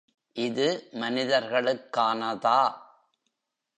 இது 0.35 0.67
மனிதர்களுக்கானதா? 0.93 2.59